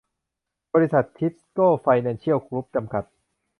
[0.73, 3.03] บริษัท ทิสโก้ไฟแนนเชียลกรุ๊ป จำกัด